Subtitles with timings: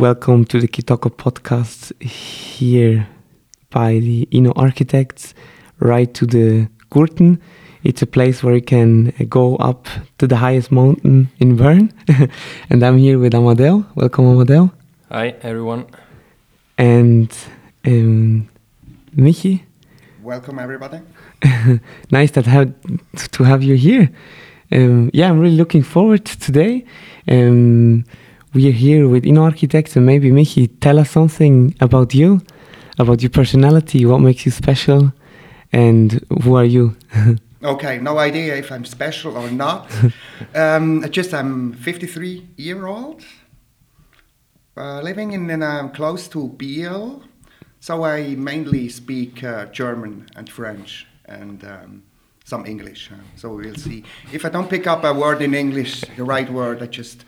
[0.00, 3.06] welcome to the Kitoko podcast here
[3.68, 5.34] by the Inno Architects,
[5.78, 7.38] right to the Gurten.
[7.84, 11.92] It's a place where you can go up to the highest mountain in Bern.
[12.70, 13.84] and I'm here with Amadeo.
[13.94, 14.72] Welcome, Amadeo.
[15.10, 15.84] Hi, everyone.
[16.78, 17.30] And
[17.84, 18.48] um,
[19.14, 19.64] Michi.
[20.22, 21.00] Welcome, everybody.
[22.10, 22.72] nice that have,
[23.32, 24.10] to have you here.
[24.72, 26.86] Um, yeah, I'm really looking forward to today.
[27.28, 28.06] Um,
[28.52, 32.40] we are here with Inno Architects, and maybe Michi, tell us something about you,
[32.98, 35.12] about your personality, what makes you special,
[35.72, 36.96] and who are you?
[37.62, 39.88] okay, no idea if I'm special or not.
[40.54, 43.24] um, just I'm 53 year old,
[44.76, 47.22] uh, living in, in um, close to Biel,
[47.78, 52.02] so I mainly speak uh, German and French and um,
[52.44, 53.10] some English.
[53.12, 54.02] Uh, so we'll see.
[54.32, 57.24] If I don't pick up a word in English, the right word, I just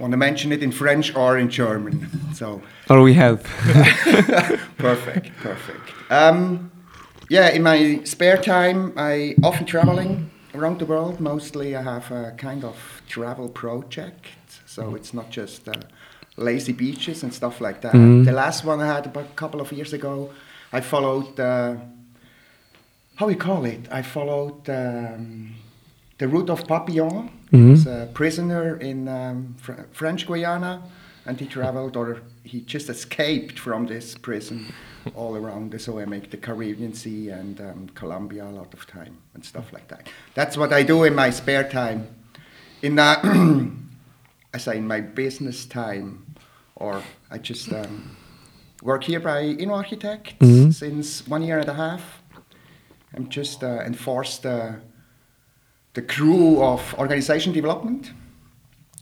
[0.00, 2.08] want to mention it in French or in German.
[2.34, 2.62] So.
[2.88, 3.42] Or we help.
[4.78, 5.90] perfect, perfect.
[6.10, 6.72] Um,
[7.28, 11.20] yeah, in my spare time, I often traveling around the world.
[11.20, 14.26] Mostly, I have a kind of travel project,
[14.66, 15.74] so it's not just uh,
[16.36, 17.92] lazy beaches and stuff like that.
[17.92, 18.24] Mm.
[18.24, 20.30] The last one I had about a couple of years ago,
[20.72, 21.38] I followed.
[21.38, 21.76] Uh,
[23.16, 23.86] how we call it?
[23.92, 24.68] I followed.
[24.68, 25.54] Um,
[26.20, 27.30] the Route of Papillon.
[27.50, 27.70] Mm-hmm.
[27.70, 30.82] He's a prisoner in um, Fr- French Guiana,
[31.24, 34.72] and he traveled or he just escaped from this prison
[35.14, 35.80] all around.
[35.80, 39.72] So I make the Caribbean Sea and um, Colombia a lot of time and stuff
[39.72, 40.08] like that.
[40.34, 42.06] That's what I do in my spare time.
[42.82, 43.16] In uh,
[44.54, 46.34] I say in my business time,
[46.76, 48.14] or I just um,
[48.82, 50.70] work here by Inno Architects mm-hmm.
[50.70, 52.22] since one year and a half.
[53.14, 54.44] I'm just uh, enforced.
[54.44, 54.72] Uh,
[55.94, 58.12] the crew of organization development,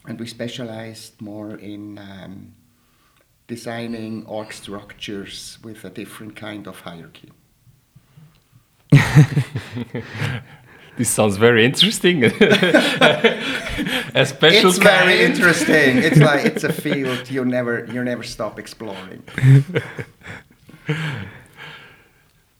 [0.06, 2.55] and we specialized more in um,
[3.47, 7.30] designing org structures with a different kind of hierarchy.
[10.96, 12.24] this sounds very interesting.
[12.24, 12.30] a
[14.24, 15.05] special it's kind.
[15.05, 15.98] very interesting.
[16.08, 19.23] It's like it's a field you never you never stop exploring.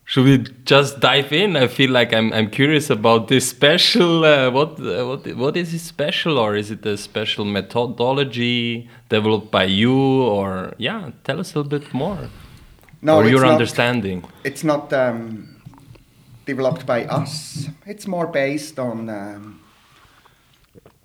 [0.09, 1.55] Should we just dive in?
[1.55, 4.25] I feel like I'm I'm curious about this special.
[4.25, 9.51] Uh, what uh, what what is it special, or is it a special methodology developed
[9.51, 11.11] by you, or yeah?
[11.25, 12.31] Tell us a little bit more.
[13.03, 14.25] No, or your not, understanding.
[14.45, 15.61] It's not um,
[16.47, 17.69] developed by us.
[17.85, 19.61] It's more based on um,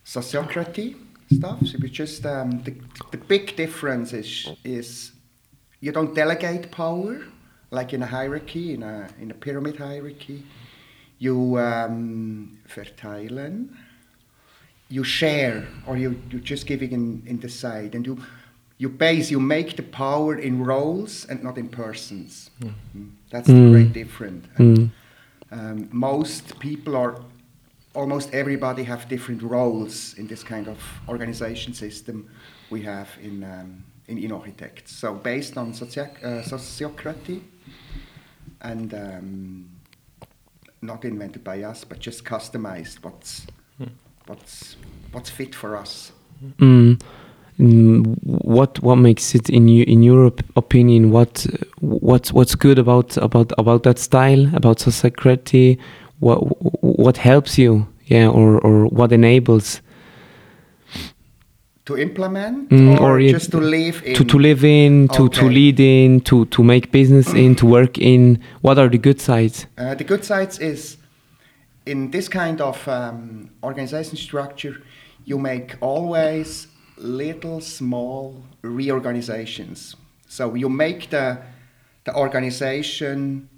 [0.06, 0.96] sociocracy
[1.30, 1.60] stuff.
[1.66, 2.74] So we just um, the
[3.12, 5.12] the big difference is is
[5.82, 7.20] you don't delegate power
[7.74, 10.44] like in a hierarchy, in a, in a pyramid hierarchy,
[11.18, 13.70] you um, verteilen,
[14.90, 18.18] you share, or you, you just giving in, in the side, and you,
[18.78, 22.52] you base, you make the power in roles and not in persons.
[22.62, 23.10] Mm.
[23.32, 23.66] That's mm.
[23.66, 24.46] the great difference.
[24.58, 24.92] Mm.
[25.52, 27.22] Um, most people are,
[27.96, 32.30] almost everybody have different roles in this kind of organization system
[32.70, 34.96] we have in, um, in, in architects.
[34.96, 37.42] So based on socio- uh, sociocracy,
[38.62, 39.70] and um,
[40.82, 43.46] not invented by us, but just customized what's
[43.80, 43.90] mm.
[44.26, 44.76] what's
[45.12, 46.12] what's fit for us.
[46.60, 47.00] Mm.
[48.24, 51.12] What what makes it in you, in your opinion?
[51.12, 51.46] What
[51.80, 55.78] what's what's good about about about that style about society?
[56.20, 56.38] What
[56.84, 57.88] what helps you?
[58.06, 59.82] Yeah, or or what enables?
[61.86, 65.40] To implement mm, or, or just to live in to, to live in to, okay.
[65.40, 68.42] to lead in to, to make business in to work in?
[68.62, 69.66] What are the good sides?
[69.78, 70.98] Uh, the good sides is
[71.86, 74.82] in this kind of um, organization structure
[75.26, 76.68] you make always
[76.98, 79.96] little small reorganizations.
[80.28, 81.40] So you make the
[82.06, 83.50] the organization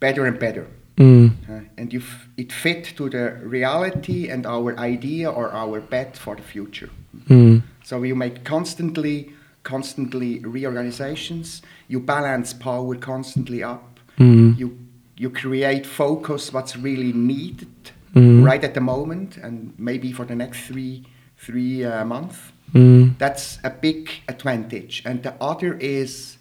[0.00, 0.66] better and better
[0.98, 1.30] Mm.
[1.48, 2.02] Uh, and you
[2.36, 6.90] it fit to the reality and our idea or our bet for the future.
[7.28, 7.62] Mm.
[7.84, 11.62] So you make constantly, constantly reorganizations.
[11.86, 14.00] You balance power constantly up.
[14.18, 14.58] Mm.
[14.58, 14.78] You
[15.16, 18.44] you create focus what's really needed mm.
[18.44, 21.06] right at the moment and maybe for the next three
[21.36, 22.38] three uh, months.
[22.74, 23.16] Mm.
[23.18, 25.02] That's a big advantage.
[25.06, 26.38] And the other is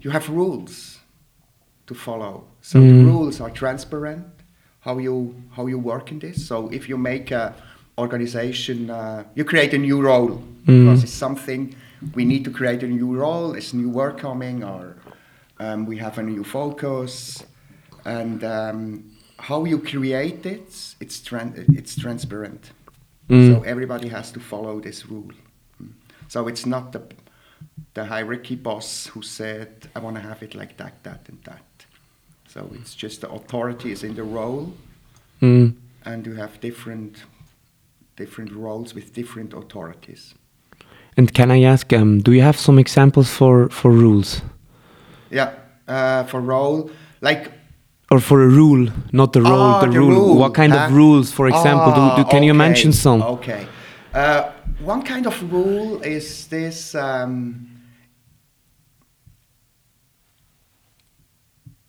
[0.00, 1.00] you have rules
[1.86, 2.44] to follow.
[2.62, 2.88] So mm.
[2.88, 4.24] the rules are transparent.
[4.80, 6.46] How you how you work in this.
[6.46, 7.54] So if you make a
[7.98, 10.66] organization, uh, you create a new role mm.
[10.66, 11.74] because it's something
[12.14, 13.54] we need to create a new role.
[13.54, 14.96] It's new work coming, or
[15.58, 17.44] um, we have a new focus,
[18.04, 20.68] and um, how you create it,
[21.00, 22.72] it's tran- it's transparent.
[23.28, 23.54] Mm.
[23.54, 25.32] So everybody has to follow this rule.
[26.28, 27.02] So it's not the
[27.94, 31.71] the hierarchy boss who said, "I want to have it like that, that, and that."
[32.52, 34.72] So it's just the authority is in the role,
[35.40, 35.74] Mm.
[36.04, 37.24] and you have different
[38.16, 40.34] different roles with different authorities.
[41.16, 44.42] And can I ask, um, do you have some examples for, for rules?
[45.30, 45.50] Yeah,
[45.88, 46.90] uh, for role
[47.22, 47.50] like
[48.10, 50.10] Or for a rule, not the role, Ah, the, the rule.
[50.10, 50.84] rule, What kind huh?
[50.84, 53.22] of rules, for example, do, do, Ah, can you mention some?
[53.22, 53.66] Okay.
[54.14, 54.42] Uh,
[54.84, 57.66] one kind of rule is this um,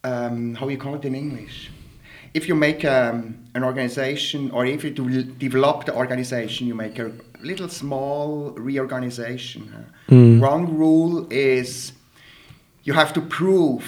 [0.04, 1.70] um, how you call it in English?
[2.34, 6.98] If you make um, an organization or if you do develop the organization, you make
[7.00, 7.12] a
[7.42, 9.72] little small reorganization.
[9.72, 10.14] huh?
[10.16, 10.40] Mm.
[10.40, 11.94] One rule is
[12.84, 13.86] you have to prove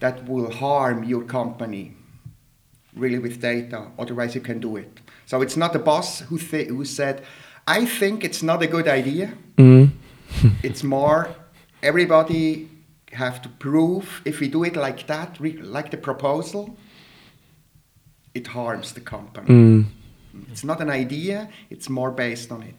[0.00, 1.94] that will harm your company
[2.94, 6.68] really with data otherwise you can do it so it's not the boss who, th-
[6.68, 7.22] who said
[7.66, 9.90] i think it's not a good idea Mm.
[10.62, 11.28] it's more
[11.82, 12.68] everybody
[13.16, 16.76] have to prove if we do it like that re- like the proposal
[18.34, 19.84] it harms the company Mm.
[20.52, 22.74] it's not an idea, it's more based on it.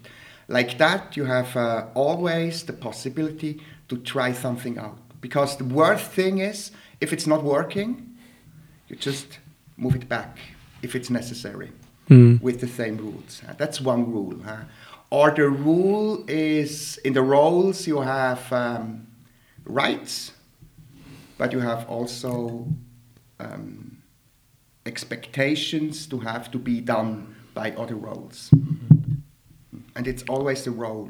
[0.47, 4.97] Like that, you have uh, always the possibility to try something out.
[5.21, 7.89] Because the worst thing is, if it's not working,
[8.87, 9.39] you just
[9.75, 10.37] move it back
[10.83, 11.71] if it's necessary
[12.09, 12.39] Mm.
[12.41, 13.41] with the same rules.
[13.43, 14.39] Uh, That's one rule.
[14.45, 14.63] huh?
[15.09, 19.06] Or the rule is in the roles you have um,
[19.67, 20.31] rights,
[21.37, 22.67] but you have also
[23.39, 23.97] um,
[24.85, 28.49] expectations to have to be done by other roles.
[29.95, 31.09] And it's always the role.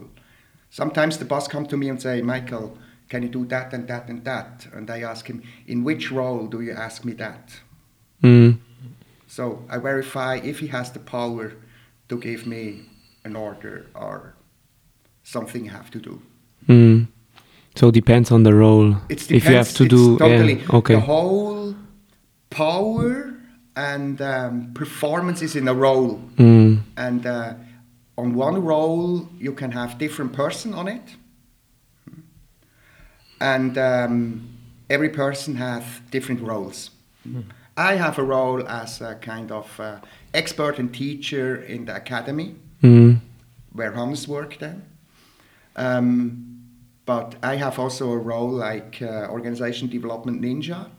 [0.69, 2.77] Sometimes the boss comes to me and say, Michael,
[3.09, 4.67] can you do that and that and that?
[4.73, 7.59] And I ask him, in which role do you ask me that?
[8.23, 8.59] Mm.
[9.27, 11.53] So I verify if he has the power
[12.09, 12.85] to give me
[13.23, 14.35] an order or
[15.23, 16.21] something I have to do.
[16.67, 17.07] Mm.
[17.77, 18.95] So it depends on the role.
[19.09, 20.95] It's if you have to it's do, totally yeah, okay.
[20.95, 21.75] the whole
[22.49, 23.33] power
[23.75, 26.19] and um, performance is in a role.
[26.37, 26.81] Mm.
[26.97, 27.53] and uh,
[28.17, 31.15] on one role you can have different person on it
[33.39, 34.49] and um,
[34.89, 36.89] every person has different roles
[37.75, 39.99] i have a role as a kind of uh,
[40.33, 43.19] expert and teacher in the academy Mm.
[43.73, 44.83] where Hans worked then.
[45.75, 46.56] Um,
[47.07, 50.89] but I have also a role like uh, organization development ninja,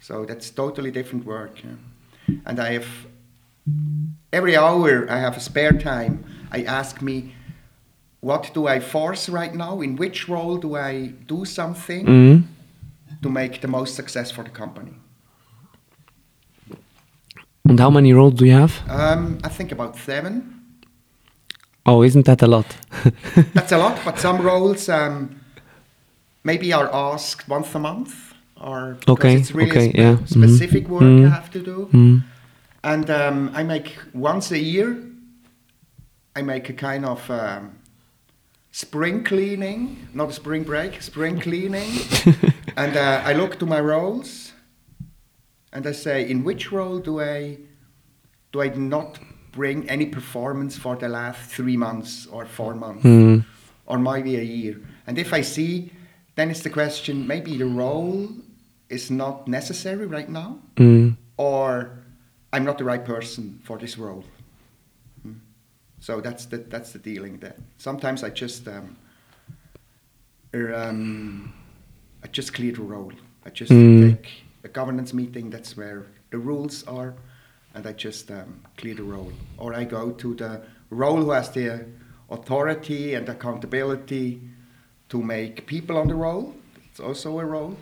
[0.00, 1.58] so that's totally different work.
[1.64, 2.36] yeah.
[2.46, 2.86] And I have
[4.32, 6.24] every hour I have a spare time.
[6.52, 7.34] I ask me,
[8.20, 9.80] what do I force right now?
[9.82, 12.42] In which role do I do something Mm.
[13.22, 14.92] to make the most success for the company?
[17.68, 18.72] And how many roles do you have?
[18.88, 20.52] Um, I think about seven.
[21.84, 22.66] Oh, isn't that a lot?
[23.54, 25.35] That's a lot, but some roles um,
[26.46, 28.12] maybe are asked once a month,
[28.60, 31.26] or because Okay, it's really okay, spe- yeah, mhm, specific work mhm.
[31.26, 31.88] I have to do.
[31.92, 32.22] Mm.
[32.82, 34.88] And um, I make once a year.
[36.38, 37.62] I make a kind of um,
[38.70, 41.90] spring cleaning, not a spring break, spring cleaning,
[42.76, 44.52] and uh, I look to my roles,
[45.72, 47.58] and I say, in which role do I
[48.52, 49.18] do I not
[49.52, 53.04] bring any performance for the last three months or four months?
[53.04, 53.44] Mm.
[53.86, 54.74] or maybe a year.
[55.06, 55.92] And if I see,
[56.36, 58.28] then it's the question maybe the role
[58.88, 61.16] is not necessary right now, Mm.
[61.36, 61.90] or
[62.52, 64.24] I'm not the right person for this role.
[65.22, 65.32] Hmm.
[66.00, 67.56] So that's the, that's the dealing there.
[67.78, 68.96] Sometimes I just um,
[70.54, 71.52] er, um,
[72.22, 73.12] I just clear the role.
[73.44, 74.08] I just Mm.
[74.08, 74.28] take
[74.64, 75.50] a governance meeting.
[75.50, 77.14] That's where the rules are,
[77.74, 79.32] and I just um, clear the role.
[79.58, 81.86] Or I go to the role who has the
[82.30, 84.40] authority and accountability
[85.08, 86.54] to make people on the role.
[86.90, 87.76] It's also a role.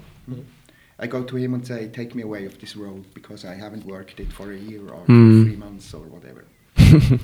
[0.98, 3.84] I go to him and say, "Take me away of this role because I haven't
[3.84, 5.44] worked it for a year or Mm.
[5.44, 6.44] three months or whatever."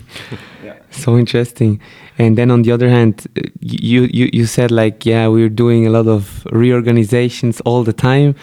[0.64, 0.76] yeah.
[0.90, 1.80] So interesting.
[2.18, 3.26] And then on the other hand,
[3.60, 8.34] you, you, you said like, yeah, we're doing a lot of reorganizations all the time.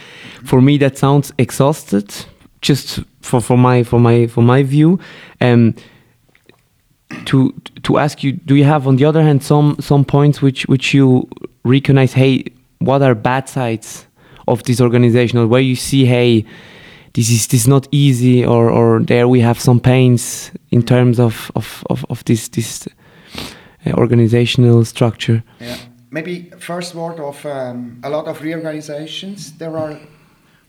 [0.43, 2.13] For me, that sounds exhausted.
[2.61, 4.99] Just for, for my for my for my view,
[5.41, 5.75] um,
[7.25, 10.65] to to ask you, do you have on the other hand some some points which
[10.67, 11.27] which you
[11.63, 12.13] recognize?
[12.13, 12.45] Hey,
[12.79, 14.07] what are bad sides
[14.47, 16.45] of this organization, or where you see, hey,
[17.13, 21.19] this is this is not easy or or there we have some pains in terms
[21.19, 22.87] of of of, of this this
[23.85, 25.77] uh, organizational structure Yeah.
[26.09, 29.57] Maybe first word of um, a lot of reorganizations.
[29.57, 29.99] There are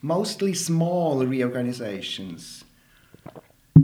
[0.02, 2.64] mostly small reorganizations.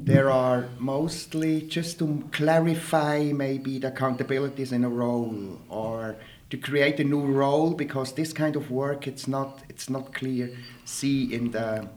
[0.03, 6.17] There are mostly just to clarify maybe the accountabilities in a role or
[6.51, 10.51] to create a new role because this kind of work it's not it's not clear
[10.85, 11.89] see in the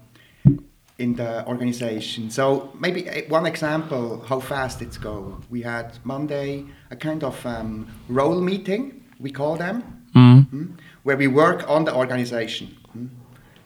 [1.00, 2.32] in the organization.
[2.32, 5.40] So maybe uh, one example how fast it's go.
[5.50, 9.84] We had Monday a kind of um, role meeting we call them
[10.16, 13.10] mm, where we work on the organization mm,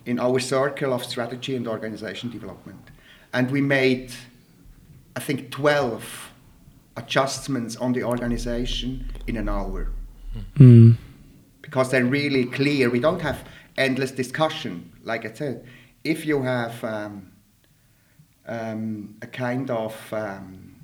[0.06, 2.80] in our circle of strategy and organization development,
[3.34, 4.12] and we made
[5.16, 6.32] I think twelve
[6.98, 9.88] adjustments on the organization in an hour
[10.58, 10.96] Mm.
[11.62, 12.90] because they're really clear.
[12.90, 13.44] We don't have
[13.78, 15.66] endless discussion, like I said.
[16.06, 17.32] If you have um,
[18.48, 20.76] um, a kind of um,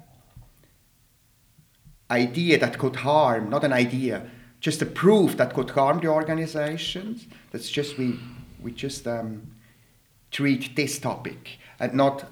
[2.09, 7.25] idea that could harm, not an idea, just a proof that could harm the organizations,
[7.51, 8.19] that's just we
[8.61, 9.43] we just um,
[10.31, 12.25] treat this topic and not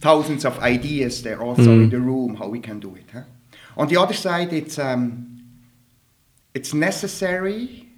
[0.00, 3.04] thousands of ideas there also in the room how we can do it.
[3.12, 3.22] Huh?
[3.76, 5.42] On the other side, it's um,
[6.54, 7.88] it's necessary,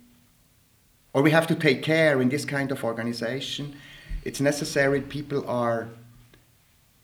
[1.12, 3.76] or we have to take care in this kind of organization.
[4.24, 5.88] It's necessary people are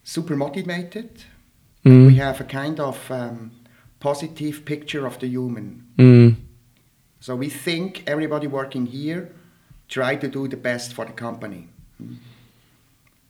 [0.05, 1.25] super motivated.
[1.85, 2.07] Mm.
[2.07, 3.51] We have a kind of um,
[4.01, 5.87] positive picture of the human.
[5.99, 6.37] Mm.
[7.21, 9.31] So we think everybody working here
[9.89, 11.69] try to do the best for the company.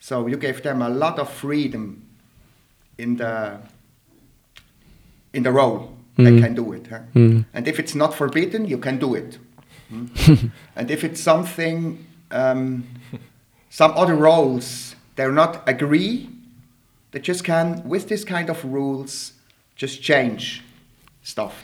[0.03, 0.05] Mm.
[0.05, 2.03] So you give them a lot of freedom
[2.99, 3.59] in the
[5.33, 5.97] in the role.
[6.17, 6.87] They can do it.
[6.89, 6.99] Huh?
[7.55, 9.39] And if it's not forbidden, you can do it.
[9.91, 10.51] Mm.
[10.77, 12.85] and if it's something, um,
[13.71, 16.29] some other roles, they're not agree,
[17.13, 19.33] they just can, with this kind of rules,
[19.75, 20.63] just change
[21.23, 21.55] stuff.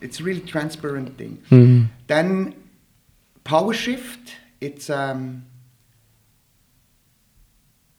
[0.00, 1.42] It's really transparent thing.
[2.06, 2.54] Then
[3.44, 5.44] power shift, it's um,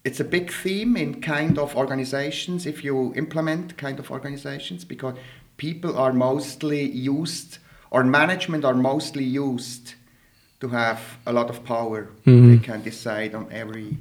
[0.03, 5.15] it's a big theme in kind of organizations if you implement kind of organizations because
[5.57, 7.57] people are mostly used
[7.89, 9.95] or management are mostly used
[10.59, 12.09] to have a lot of power.
[12.25, 13.97] They can decide on every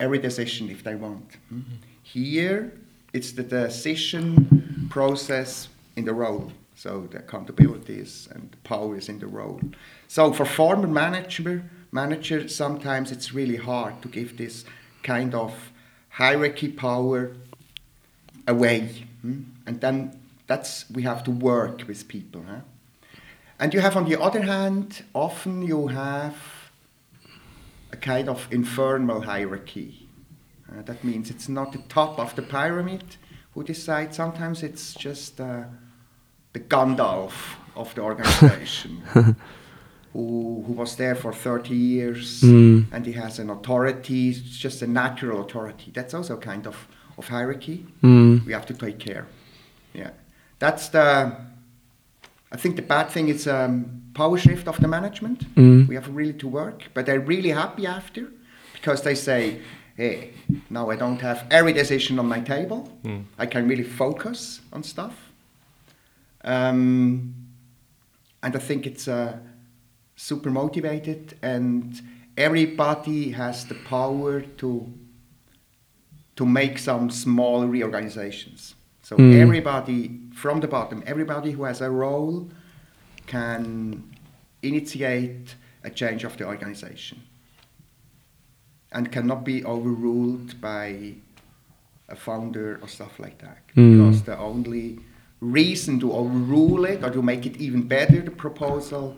[0.00, 1.36] every decision if they want.
[1.52, 1.62] Mm.
[2.02, 2.72] Here,
[3.12, 6.52] it's the decision process in the role.
[6.76, 9.60] So the accountability is and the power is in the role.
[10.06, 14.64] So for former manager, manager, sometimes it's really hard to give this
[15.02, 15.52] kind of
[16.10, 17.36] hierarchy power
[18.46, 19.06] away.
[19.24, 19.44] mm.
[19.66, 22.42] And then that's we have to work with people.
[22.48, 22.60] Huh?
[23.60, 26.36] And you have on the other hand, often you have
[27.92, 30.08] a kind of infernal hierarchy.
[30.70, 33.16] Uh, that means it's not the top of the pyramid
[33.54, 34.16] who decides.
[34.16, 35.64] Sometimes it's just uh,
[36.52, 37.32] the Gandalf
[37.74, 39.02] of the organization
[40.12, 42.42] who, who was there for 30 years
[42.92, 45.90] and he has an authority, it's just a natural authority.
[45.94, 46.76] That's also a kind of,
[47.18, 47.86] of hierarchy
[48.46, 49.26] we have to take care.
[49.94, 50.10] Yeah.
[50.58, 51.36] That's the,
[52.52, 55.44] I think the bad thing is um, power shift of the management.
[55.88, 58.28] We have really to work, but they're really happy after
[58.72, 59.60] because they say,
[59.96, 60.32] hey,
[60.70, 62.88] now I don't have every decision on my table.
[63.38, 65.14] I can really focus on stuff.
[66.44, 67.34] Um,
[68.42, 69.36] and I think it's uh,
[70.18, 72.02] super motivated, and
[72.36, 74.92] everybody has the power to
[76.34, 78.74] to make some small reorganizations.
[79.02, 79.40] So hmm.
[79.40, 82.48] everybody from the bottom, everybody who has a role,
[83.26, 84.04] can
[84.62, 87.22] initiate a change of the organization,
[88.92, 91.14] and cannot be overruled by
[92.08, 93.58] a founder or stuff like that.
[93.74, 93.92] Hmm.
[93.92, 94.98] Because the only
[95.40, 99.16] reason to overrule it or to make it even better, the proposal,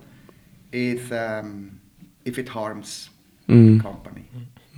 [0.73, 1.81] is um,
[2.25, 3.11] if it harms
[3.47, 4.25] the company.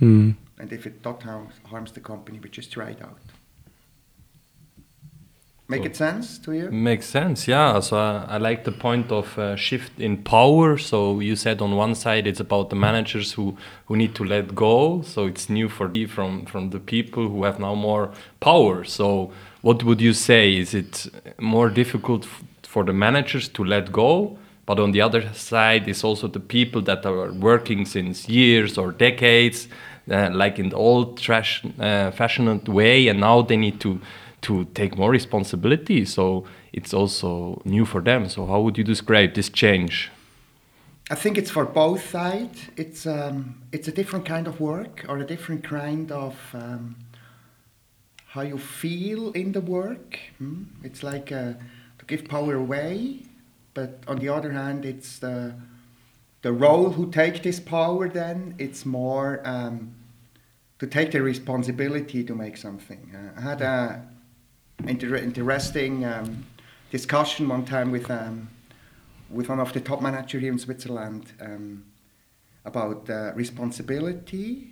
[0.01, 0.35] Mm.
[0.59, 3.19] And if it not harms, harms the company, we just try it out.
[5.69, 6.69] Make it sense to you?
[6.71, 7.79] Makes sense, yeah.
[7.79, 10.77] So I, I like the point of uh, shift in power.
[10.77, 14.53] So you said on one side it's about the managers who, who need to let
[14.53, 15.01] go.
[15.03, 18.83] So it's new for the from from the people who have now more power.
[18.83, 19.31] So
[19.61, 20.55] what would you say?
[20.57, 21.07] Is it
[21.39, 24.37] more difficult f- for the managers to let go?
[24.65, 28.91] But on the other side is also the people that are working since years or
[28.91, 29.67] decades,
[30.09, 33.99] uh, like in the old trash, uh, fashioned way, and now they need to
[34.43, 36.05] to take more responsibility.
[36.05, 38.27] So it's also new for them.
[38.29, 40.11] So how would you describe this change?
[41.09, 42.59] I think it's for both sides.
[42.77, 46.95] It's um, it's a different kind of work or a different kind of um,
[48.27, 50.19] how you feel in the work.
[50.37, 50.63] hmm?
[50.83, 51.53] It's like uh,
[51.99, 53.23] to give power away,
[53.73, 55.53] but on the other hand, it's the
[56.41, 58.09] the role who take this power.
[58.09, 59.95] Then it's more um,
[60.79, 63.15] to take the responsibility to make something.
[63.15, 64.05] Uh, I had a
[64.85, 66.45] inter- interesting um,
[66.91, 68.49] discussion one time with um,
[69.29, 71.85] with one of the top managers here in Switzerland um,
[72.65, 74.67] about uh, responsibility,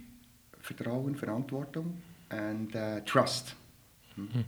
[0.63, 1.93] Vertrauen, Verantwortung,
[2.29, 3.53] and uh, trust.
[4.20, 4.43] Mm.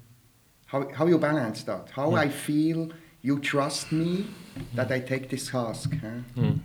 [0.67, 1.89] How, how you balance that?
[1.91, 2.21] How Yeah.
[2.21, 2.89] I feel
[3.23, 4.27] you trust me
[4.75, 5.89] that I take this task.
[5.99, 6.21] Huh?
[6.37, 6.59] Mm.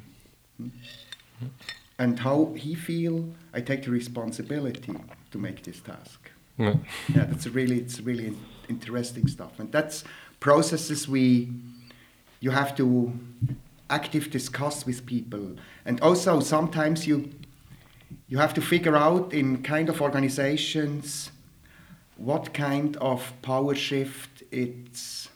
[1.98, 4.94] and how he feel I take the responsibility
[5.30, 6.30] to make this task.
[6.58, 6.74] Yeah.
[7.14, 8.36] Yeah, that's really it's really
[8.68, 10.04] interesting stuff, and that's
[10.40, 11.48] processes we
[12.40, 13.12] you have to
[13.88, 17.30] active discuss with people, and also sometimes you
[18.28, 21.30] you have to figure out in kind of organizations
[22.16, 25.28] what kind of power shift it's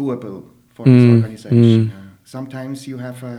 [0.00, 0.42] doable
[0.74, 1.86] for Mm, this organization.
[1.90, 1.90] mm.
[2.24, 3.36] Sometimes you have a,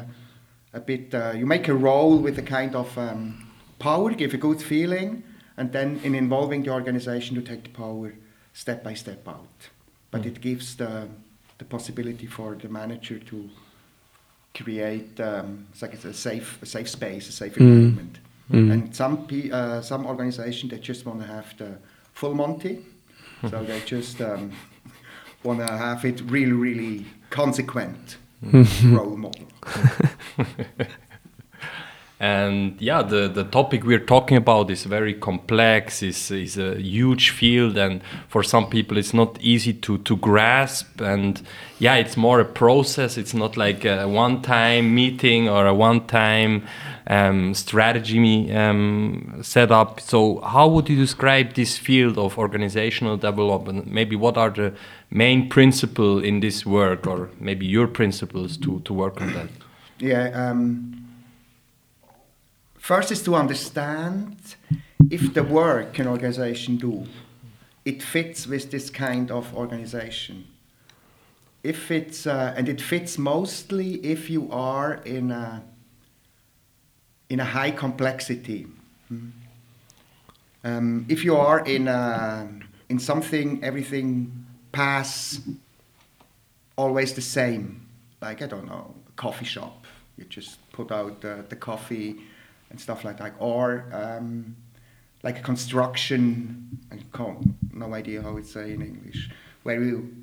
[0.74, 3.34] a bit, uh, you make a role with a kind of um,
[3.80, 5.24] power, give a good feeling,
[5.58, 8.14] and then in involving the organization to take the power
[8.54, 9.70] step by step out.
[10.12, 11.08] But it gives the,
[11.58, 13.50] the possibility for the manager to
[14.54, 17.62] create um, like it's a safe, a safe space, a safe Mm.
[17.62, 18.18] environment.
[18.52, 18.72] Mm.
[18.74, 21.78] And some pe- uh, some organization they just want to have the
[22.14, 22.80] full Monty,
[23.50, 24.52] so they just um,
[25.44, 29.48] want to have it really, really consequent role model.
[32.22, 37.32] And yeah, the, the topic we're talking about is very complex, is, is a huge
[37.32, 41.02] field, and for some people it's not easy to, to grasp.
[41.02, 41.42] And
[41.80, 46.06] yeah, it's more a process, it's not like a one time meeting or a one
[46.06, 46.68] time
[47.08, 50.00] um, strategy um, setup.
[50.00, 53.92] So, how would you describe this field of organizational development?
[53.92, 54.74] Maybe what are the
[55.10, 59.50] main principles in this work, or maybe your principles to, to work on that?
[60.00, 60.30] Yeah.
[60.34, 61.08] Um,
[62.78, 64.38] first is to understand
[65.10, 67.06] if the work an organization do,
[67.86, 70.48] it fits with this kind of organization.
[71.64, 75.64] If it's uh, and it fits mostly if you are in a
[77.32, 78.68] in a high complexity.
[79.08, 79.30] Hmm.
[80.66, 82.48] Um, if you are in a,
[82.90, 85.40] in something everything pass
[86.76, 87.88] always the same,
[88.22, 89.86] like I don't know, a coffee shop.
[90.18, 92.18] You just put out the, the coffee
[92.70, 94.58] and stuff like that, or um,
[95.24, 96.80] like a construction.
[96.92, 99.30] I can't, no idea how it's say in English,
[99.64, 100.14] where you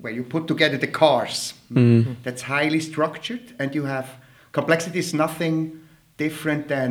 [0.00, 1.52] where you put together the cars.
[1.70, 2.16] Mm.
[2.22, 4.08] That's highly structured, and you have
[4.52, 5.80] complexity is nothing
[6.20, 6.90] different than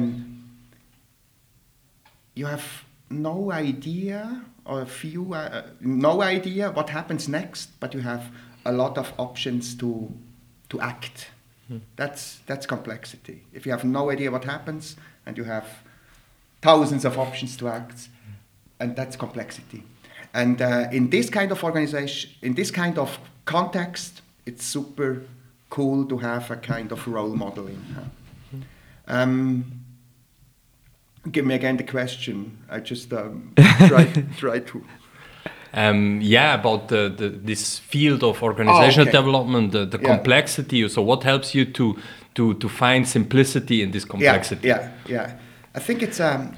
[2.34, 2.66] you have
[3.10, 8.24] no idea or a few uh, no idea what happens next but you have
[8.66, 10.12] a lot of options to
[10.70, 11.28] to act.
[11.96, 13.38] That's that's complexity.
[13.54, 15.68] If you have no idea what happens and you have
[16.62, 18.10] thousands of options to act
[18.80, 19.84] and that's complexity.
[20.34, 25.22] And uh, in this kind of organization in this kind of context it's super
[25.70, 28.02] cool to have a kind of role modeling huh?
[29.10, 29.66] Um,
[31.32, 33.54] give me again the question i just um,
[33.88, 34.06] try,
[34.38, 34.84] try to
[35.74, 39.18] Um, yeah, about the, the this field of organizational okay.
[39.18, 40.16] development, the, the Yeah.
[40.16, 40.90] complexity.
[40.90, 41.96] So, what helps you to
[42.34, 44.68] to to find simplicity in this complexity?
[44.68, 45.32] Yeah, yeah, yeah.
[45.76, 46.56] I think it's um,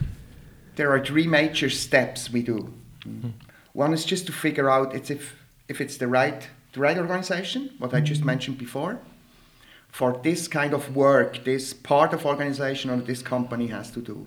[0.76, 2.74] there are three major steps we do.
[3.74, 5.36] One is just to figure out it's if
[5.68, 8.98] if it's the right the right organization, what I just mentioned before.
[9.92, 14.26] For this kind of work, this part of organization or this company has to do.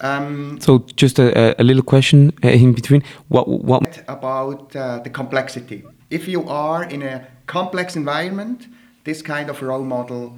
[0.00, 3.02] Um, So just a, a- little question uh, in between.
[3.28, 4.02] What what?
[4.08, 5.82] about uh, the complexity.
[6.10, 8.66] If you are in a complex environment,
[9.04, 10.32] this kind of role model,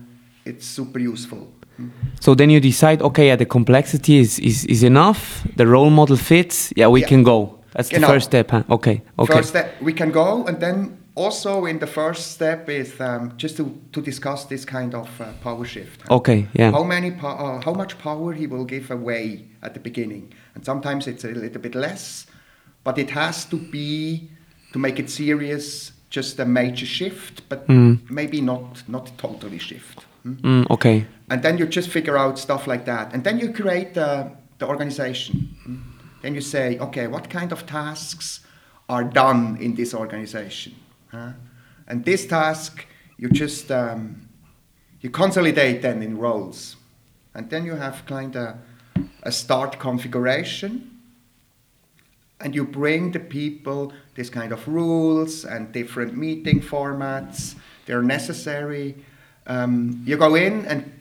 [0.44, 1.46] it's super useful.
[2.20, 3.00] So then you decide.
[3.02, 5.42] Okay, yeah, the complexity is is, is enough.
[5.56, 6.72] The role model fits.
[6.76, 7.08] Yeah, we Yeah.
[7.08, 7.58] can go.
[7.72, 8.08] That's the Genau.
[8.08, 8.50] first step.
[8.50, 8.62] Huh?
[8.68, 9.00] Okay.
[9.18, 9.34] Okay.
[9.36, 13.56] First step, we can go, and then also in the first step is um, just
[13.56, 16.02] to, to discuss this kind of uh, power shift.
[16.10, 16.46] Okay.
[16.54, 16.72] Yeah.
[16.72, 20.64] How many, po- uh, how much power he will give away at the beginning, and
[20.64, 22.26] sometimes it's a little bit less,
[22.84, 24.28] but it has to be
[24.72, 27.98] to make it serious, just a major shift, but Mm.
[28.10, 30.06] maybe not not totally shift.
[30.22, 30.34] hmm?
[30.42, 31.06] Mm, okay.
[31.30, 33.12] And then you just figure out stuff like that.
[33.14, 35.48] And then you create the, the organization.
[35.68, 35.80] Mm.
[36.22, 38.40] Then you say, okay, what kind of tasks
[38.88, 40.72] are done in this organization?
[41.12, 44.28] And this task, you just um,
[45.00, 46.76] you consolidate them in roles.
[47.34, 48.56] And then you have kind of
[49.22, 50.88] a start configuration.
[52.40, 57.54] And you bring the people this kind of rules and different meeting formats.
[57.86, 58.96] They're necessary.
[59.46, 60.92] Um, you go in and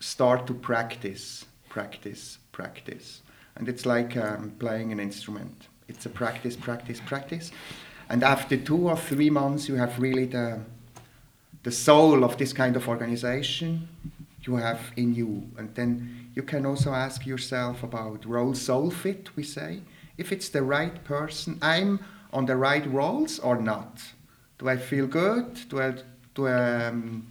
[0.00, 3.22] start to practice practice, practice.
[3.56, 5.68] And it's like um, playing an instrument.
[5.88, 7.50] It's a practice, practice, practice.
[8.12, 10.60] And after two or three months, you have really the,
[11.62, 13.88] the soul of this kind of organization
[14.42, 15.48] you have in you.
[15.56, 19.80] And then you can also ask yourself about role soul fit, we say.
[20.18, 22.00] If it's the right person, I'm
[22.34, 24.02] on the right roles or not.
[24.58, 25.66] Do I feel good?
[25.70, 25.94] Do I,
[26.34, 27.28] do I, um,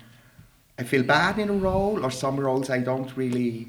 [0.79, 3.67] I feel bad in a role, or some roles I don't really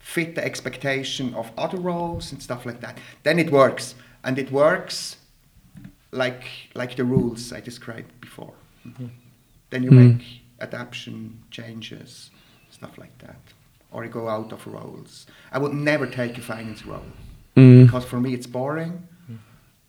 [0.00, 2.98] fit the expectation of other roles and stuff like that?
[3.22, 5.16] Then it works, and it works
[6.12, 6.44] like
[6.74, 8.54] like the rules I described before.
[8.86, 9.06] Mm-hmm.
[9.70, 10.18] Then you mm.
[10.18, 10.26] make
[10.60, 12.30] adaptation changes,
[12.70, 13.40] stuff like that,
[13.92, 15.26] or you go out of roles.
[15.52, 17.10] I would never take a finance role
[17.56, 17.84] mm.
[17.84, 19.38] because for me it's boring, mm.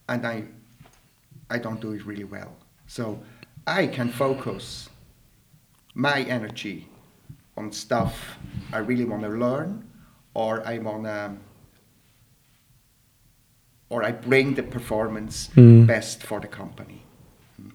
[0.10, 0.44] and I
[1.50, 2.54] I don't do it really well.
[2.88, 3.20] So
[3.68, 4.90] I can focus
[5.94, 6.88] my energy
[7.58, 8.38] on stuff
[8.72, 9.88] I really want to learn,
[10.34, 11.32] or I want to,
[13.92, 15.86] or I bring the performance mm.
[15.86, 17.04] best for the company.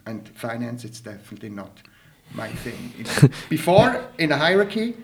[0.06, 1.82] And finance, it's definitely not
[2.32, 3.06] my thing.
[3.50, 4.96] before, in a hierarchy,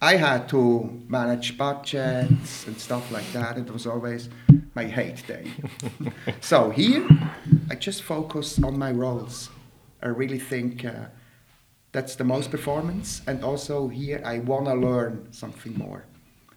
[0.00, 3.58] I had to manage budgets and stuff like that.
[3.58, 4.28] It was always
[4.76, 5.50] my hate day.
[6.40, 7.04] so here,
[7.68, 9.50] I just focus on my roles.
[10.02, 11.06] I really think uh,
[11.90, 13.22] that's the most performance.
[13.26, 16.04] And also here, I want to learn something more.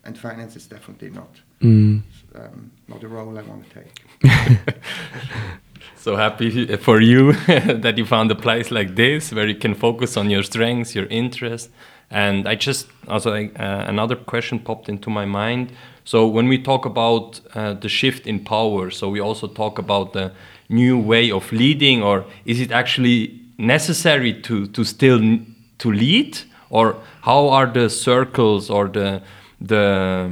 [0.04, 2.02] And finance is definitely not mm.
[2.36, 4.76] um, not a role I want to take.
[5.96, 7.34] so happy for you
[7.84, 11.06] that you found a place like this where you can focus on your strengths, your
[11.08, 11.70] interests.
[12.10, 13.50] And I just also uh,
[13.88, 15.72] another question popped into my mind.
[16.06, 20.14] So when we talk about uh, the shift in power, so we also talk about
[20.14, 20.32] the
[20.70, 25.20] new way of leading, or is it actually necessary to to still
[25.80, 26.40] to lead,
[26.70, 29.22] or how are the circles or the
[29.60, 30.32] the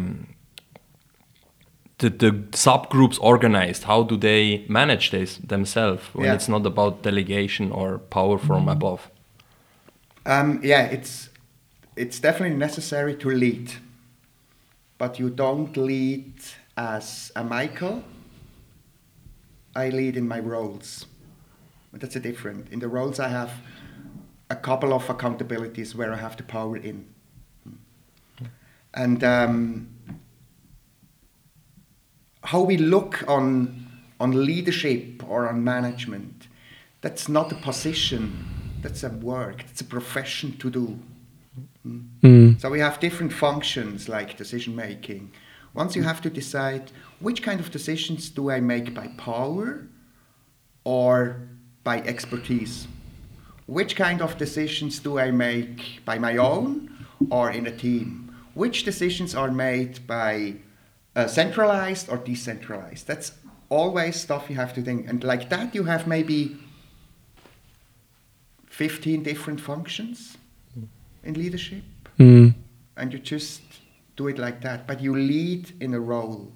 [1.98, 3.84] the, the subgroups organized?
[3.84, 6.36] How do they manage this themselves when yeah.
[6.36, 8.72] it's not about delegation or power from mm -hmm.
[8.72, 9.02] above?
[10.26, 11.30] Um, yeah, it's
[11.96, 13.72] it's definitely necessary to lead
[14.98, 16.34] but you don't lead
[16.78, 18.04] as a Michael.
[19.76, 21.06] I lead in my roles.
[21.94, 22.72] That's a different.
[22.72, 23.52] In the roles, I have
[24.50, 27.08] a couple of accountabilities where I have the power in.
[28.94, 29.90] And um,
[32.46, 33.86] how we look on
[34.20, 36.48] on leadership or on management,
[37.02, 38.46] that's not a position,
[38.82, 41.00] that's a work, it's a profession to do.
[42.24, 42.60] Mm.
[42.60, 45.32] So we have different functions like decision making.
[45.74, 49.88] Once you have to decide which kind of decisions do I make by power
[50.86, 51.42] or
[51.84, 52.88] by expertise?
[53.68, 58.34] Which kind of decisions do I make by my own or in a team?
[58.54, 60.56] Which decisions are made by
[61.15, 63.08] uh, centralized or decentralized?
[63.08, 63.32] That's
[63.69, 65.10] always stuff you have to think.
[65.10, 66.58] And like that, you have maybe
[68.67, 70.38] 15 different functions
[71.23, 71.84] in leadership.
[72.19, 72.54] Mm.
[72.97, 73.62] And you just
[74.15, 74.88] do it like that.
[74.88, 76.51] But you lead in a role.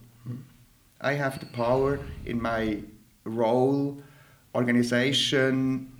[1.02, 2.80] I have the power in my
[3.24, 4.02] role,
[4.54, 5.92] organization,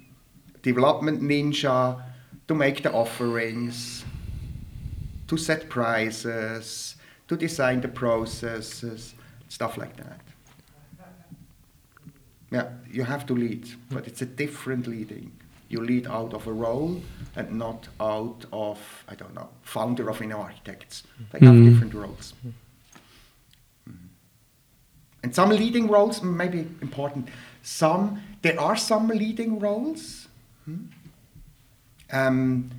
[0.62, 2.04] development ninja,
[2.48, 4.04] to make the offerings,
[5.28, 6.96] to set prices,
[7.30, 9.16] to design the processes,
[9.48, 10.20] stuff like that.
[12.52, 15.32] Yeah, you have to lead, but it's a different leading
[15.70, 17.02] you lead out of a role
[17.36, 21.04] and not out of, I don't know, founder of Inno Architects.
[21.32, 21.70] They have mm.
[21.70, 22.34] different roles.
[22.46, 22.54] Mm.
[25.22, 27.28] And some leading roles may be important.
[27.62, 30.28] Some, there are some leading roles.
[30.66, 30.78] Hmm?
[32.12, 32.72] Um,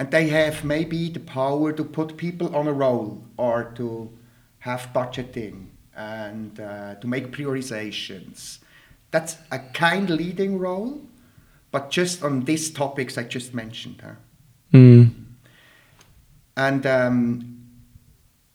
[0.00, 4.10] and they have maybe the power to put people on a role or to
[4.60, 8.60] have budgeting and uh, to make prioritizations.
[9.10, 11.02] That's a kind leading role
[11.70, 14.02] but just on these topics I just mentioned.
[14.02, 14.14] Huh?
[14.72, 15.12] Mm.
[16.56, 17.66] And um,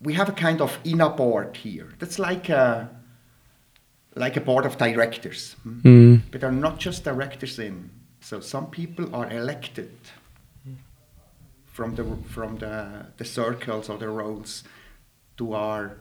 [0.02, 1.94] we have a kind of inner board here.
[2.00, 2.90] That's like a,
[4.16, 5.56] like a board of directors.
[5.64, 6.24] Mm.
[6.32, 7.92] But are not just directors in.
[8.20, 9.92] So some people are elected
[11.76, 14.64] from the from the, the circles or the roles
[15.36, 15.98] to are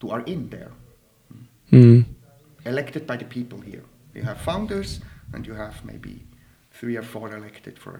[0.00, 0.72] to are in there.
[1.72, 2.04] Mm.
[2.66, 3.84] Elected by the people here.
[4.14, 5.00] You have founders
[5.32, 6.26] and you have maybe
[6.72, 7.98] three or four elected for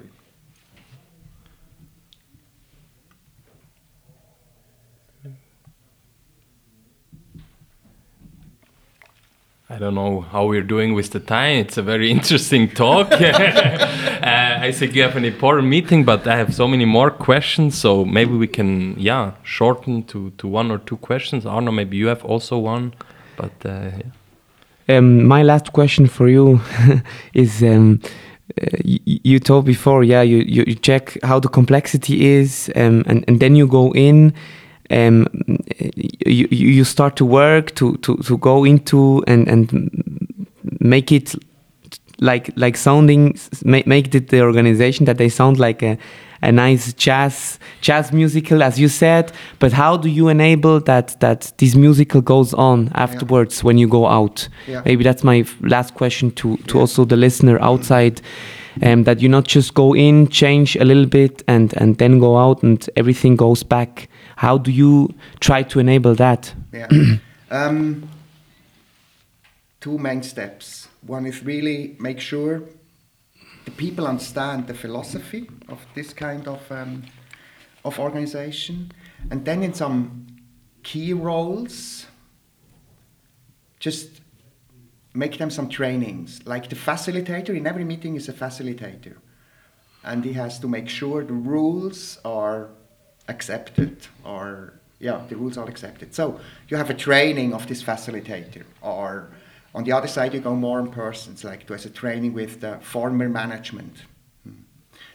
[9.69, 11.57] I don't know how we're doing with the time.
[11.59, 13.11] It's a very interesting talk.
[13.13, 17.77] uh, think you have an important meeting, but I have so many more questions.
[17.77, 21.47] So maybe we can, yeah, shorten to, to one or two questions.
[21.47, 22.95] Arno, maybe you have also one.
[23.37, 23.91] But uh,
[24.89, 24.99] yeah.
[24.99, 26.61] Um, my last question for you
[27.35, 28.01] is um,
[28.63, 33.25] uh, you told before, yeah, you, you, you, check how the complexity is, um, and,
[33.27, 34.33] and then you go in.
[34.91, 35.27] Um,
[36.25, 40.47] you, you start to work to, to, to go into and, and
[40.81, 41.35] make it
[42.19, 45.99] like like sounding make, make it the organization that they sound like a,
[46.43, 51.53] a nice jazz jazz musical as you said but how do you enable that that
[51.59, 53.67] this musical goes on afterwards yeah.
[53.67, 54.83] when you go out yeah.
[54.85, 56.81] maybe that's my last question to to yeah.
[56.81, 58.21] also the listener outside
[58.83, 62.39] um, that you not just go in change a little bit and and then go
[62.39, 66.55] out and everything goes back how do you try to enable that?
[66.73, 66.89] Yeah.
[67.49, 68.09] Um,
[69.81, 70.89] two main steps.
[71.03, 72.65] One is really make sure
[73.65, 77.05] the people understand the philosophy of this kind of um,
[77.85, 78.91] of organization,
[79.31, 80.27] and then in some
[80.83, 82.07] key roles,
[83.79, 84.09] just
[85.15, 86.45] make them some trainings.
[86.45, 89.19] Like the facilitator in every meeting is a facilitator,
[90.03, 92.71] and he has to make sure the rules are
[93.29, 96.15] accepted or yeah the rules are accepted.
[96.15, 99.31] So you have a training of this facilitator or
[99.77, 102.79] on the other side, you go more in persons, like there's a training with the
[102.81, 104.05] former management.
[104.43, 104.63] Hmm.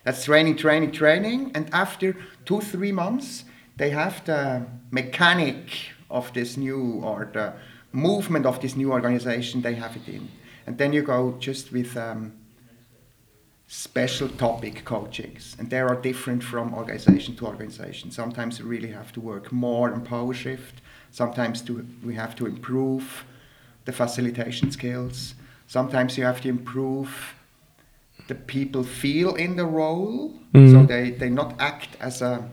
[0.03, 3.45] That's training, training, training, and after two, three months,
[3.77, 5.71] they have the mechanic
[6.11, 7.53] of this new or the
[7.91, 10.29] movement of this new organization, they have it in.
[10.67, 12.33] And then you go just with um,
[13.73, 18.11] special topic coachings, and they are different from organization to organization.
[18.11, 20.81] Sometimes you really have to work more on power shift
[21.11, 23.23] sometimes to, we have to improve
[23.85, 25.35] the facilitation skills.
[25.67, 27.33] Sometimes you have to improve
[28.27, 30.71] the people feel in the role, mm.
[30.73, 32.49] so they, they not act as a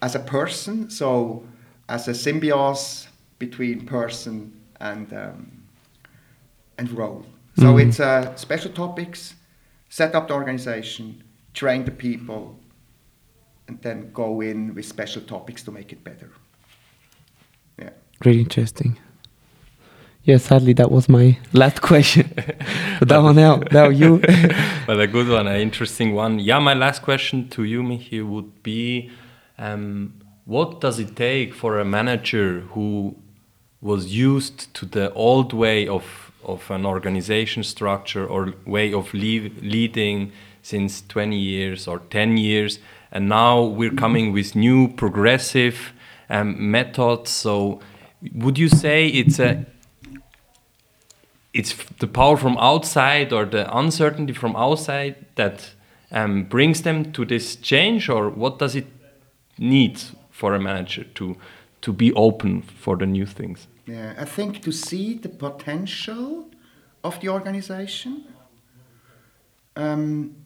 [0.00, 1.44] as a person, so
[1.88, 3.08] as a symbiosis
[3.40, 5.50] between person and um,
[6.78, 7.26] and role.
[7.56, 7.86] So mm.
[7.86, 9.34] it's uh, special topics,
[9.90, 11.22] set up the organization,
[11.52, 12.58] train the people,
[13.68, 16.30] and then go in with special topics to make it better.
[17.78, 17.90] Yeah.
[18.24, 18.98] Really interesting.
[20.24, 22.32] Yeah, sadly, that was my last question.
[22.98, 24.18] but that one now, now you.
[24.86, 26.38] but a good one, an interesting one.
[26.38, 29.10] Yeah, my last question to you, Michi, would be
[29.58, 33.16] um, what does it take for a manager who
[33.80, 40.32] was used to the old way of, of an organization structure or way of leading
[40.62, 42.78] since 20 years or 10 years,
[43.12, 45.92] and now we're coming with new progressive
[46.28, 47.30] um, methods.
[47.30, 47.80] So,
[48.34, 49.66] would you say it's a
[51.52, 55.70] it's the power from outside or the uncertainty from outside that
[56.12, 58.86] um, brings them to this change, or what does it
[59.58, 60.00] need
[60.30, 61.36] for a manager to
[61.82, 63.66] to be open for the new things?
[63.86, 66.48] Yeah, I think to see the potential
[67.02, 68.24] of the organization.
[69.76, 70.36] Um,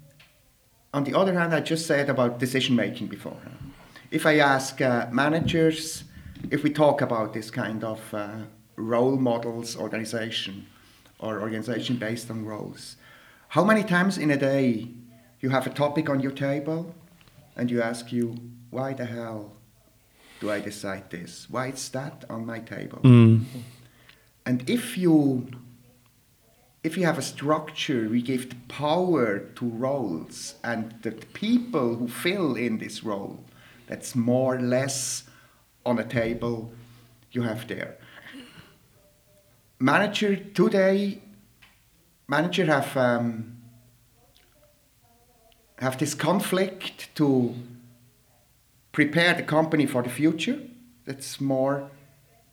[0.92, 3.37] on the other hand, I just said about decision making before.
[4.11, 6.05] If I ask uh, managers,
[6.51, 8.29] if we talk about this kind of uh,
[8.77, 10.66] role models organization,
[11.18, 12.97] or organization based on roles.
[13.49, 14.88] How many times in a day
[15.40, 16.94] you have a topic on your table
[17.57, 18.37] and you ask you,
[18.70, 19.53] why the hell
[20.44, 21.48] do I decide this?
[21.48, 23.00] Why is that on my table?
[23.02, 23.44] Mm.
[24.46, 25.48] And if you
[26.83, 32.09] if you have a structure, we give the power to roles and the people who
[32.09, 33.42] fill in this role,
[33.87, 35.24] that's more or less
[35.87, 36.72] on a table
[37.33, 37.96] you have there
[39.78, 41.20] manager today,
[42.26, 43.57] manager have um,
[45.78, 47.54] have this conflict to
[48.94, 50.59] prepare the company for the future.
[51.04, 51.90] That's more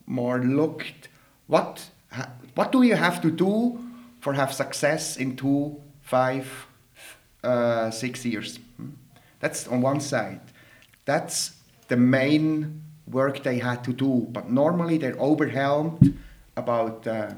[0.06, 1.08] more looked.
[1.46, 1.90] What
[2.54, 3.78] what do you have to do
[4.20, 6.46] for have success in two, five,
[7.42, 8.58] uh, six years?
[8.76, 8.90] Hmm?
[9.40, 10.40] That's on one side.
[11.04, 11.52] That's
[11.88, 14.26] the main work they had to do.
[14.30, 16.18] But normally they're overwhelmed
[16.56, 17.30] about uh,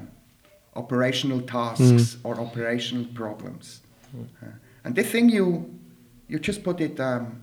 [0.75, 2.17] operational tasks mm.
[2.23, 3.81] or operational problems.
[4.15, 4.27] Mm.
[4.41, 4.51] Uh,
[4.83, 5.73] and this thing you
[6.27, 7.41] you just put it um,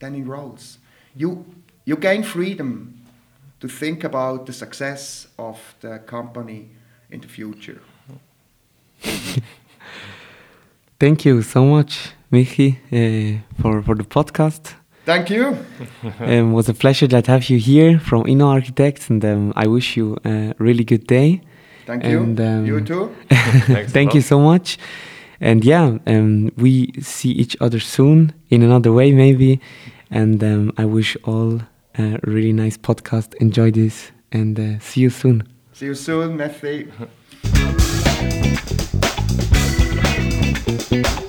[0.00, 0.78] then in roles.
[1.16, 1.44] You
[1.84, 2.94] you gain freedom
[3.60, 6.68] to think about the success of the company
[7.10, 7.80] in the future.
[10.98, 14.74] Thank you so much, Michi, uh, for, for the podcast.
[15.04, 15.46] Thank you.
[16.20, 19.66] um, it was a pleasure to have you here from Inno Architects, and um, I
[19.66, 21.42] wish you a really good day.
[21.86, 22.44] Thank and, you.
[22.44, 23.14] Um, you too.
[23.88, 24.78] thank you so much.
[25.40, 29.60] and yeah, um, we see each other soon in another way, maybe.
[30.10, 31.62] And um, I wish all
[31.98, 33.34] a really nice podcast.
[33.34, 35.42] Enjoy this and uh, see you soon.
[35.72, 36.36] See you soon.
[36.36, 36.92] Matthew.